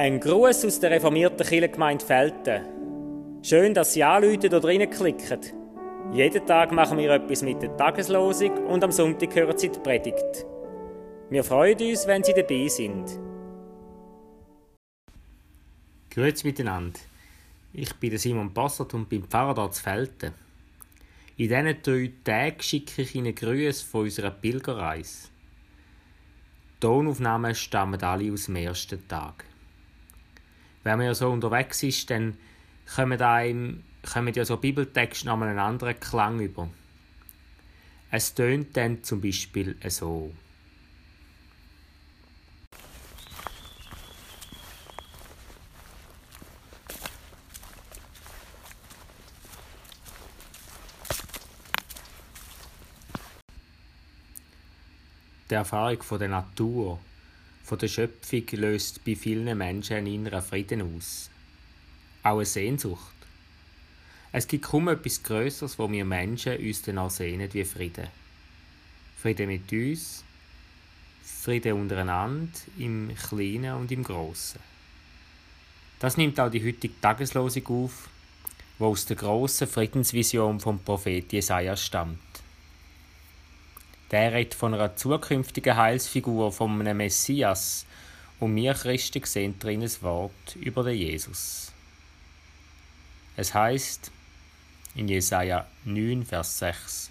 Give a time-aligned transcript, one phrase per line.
[0.00, 2.64] Ein Gruß aus der reformierten Kirchengemeinde Felten.
[3.42, 5.40] Schön, dass Sie anrufen oder reinklicken.
[6.12, 10.46] Jeden Tag machen wir etwas mit der Tageslosung und am Sonntag hören Sie die Predigt.
[11.28, 13.18] Wir freuen uns, wenn Sie dabei sind.
[16.10, 16.98] Grüezi miteinander.
[17.72, 20.32] Ich bin Simon Bassert und bin Pfarrer hier zu Felten.
[21.36, 25.28] In diesen drei Tagen schicke ich Ihnen Grüße von unserer Pilgerreise.
[26.80, 29.44] Tonaufnahmen stammen alle aus dem ersten Tag
[30.82, 32.36] wenn man ja so unterwegs ist, dann
[32.94, 36.68] kommen, einem, kommen ja so Bibeltexte nochmal einen anderen Klang über.
[38.10, 40.32] Es tönt dann zum Beispiel so.
[55.50, 57.00] Die Erfahrung von der Natur
[57.64, 61.28] von der Schöpfung löst bei vielen Menschen einen inneren Frieden aus.
[62.22, 63.14] Auch eine Sehnsucht.
[64.30, 68.06] Es gibt kaum etwas Größeres, wo wir Menschen uns danach sehnen wie Frieden.
[69.16, 70.24] Frieden mit uns,
[71.24, 74.60] Frieden untereinander, im Kleinen und im Großen.
[75.98, 78.08] Das nimmt auch die heutige Tageslosung auf,
[78.78, 82.29] wo aus der grossen Friedensvision vom Prophet Jesaja stammt.
[84.10, 87.86] Der redet von einer zukünftigen Heilsfigur, von einem Messias.
[88.40, 91.72] Und wir Christen sehen drin ein Wort über den Jesus.
[93.36, 94.10] Es heißt
[94.96, 97.10] in Jesaja 9, Vers 6: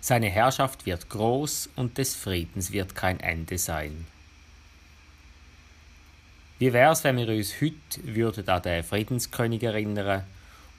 [0.00, 4.06] Seine Herrschaft wird groß und des Friedens wird kein Ende sein.
[6.58, 10.24] Wie wär's, wenn wir uns heute würden an den Friedenskönig erinnern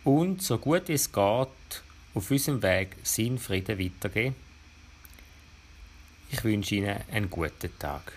[0.04, 4.36] und so gut es geht auf unserem Weg seinen Frieden weitergeben?
[6.34, 8.12] Ich wünsche Ihnen einen guten Tag.